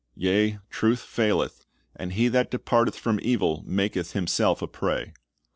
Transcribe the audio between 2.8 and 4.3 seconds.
from evil maketh